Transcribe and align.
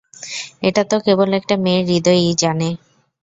এটা 0.67 0.81
তো 0.85 0.97
কেবল 1.05 1.29
একটা 1.39 1.55
মেয়ের 1.63 1.85
হৃদয়ই 1.89 2.33
জানে। 2.41 2.69